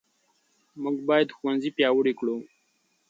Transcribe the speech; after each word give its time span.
موږ 0.83 0.97
باید 1.09 1.33
ښوونځي 1.37 1.69
پیاوړي 1.77 2.13
کړو. 2.19 2.37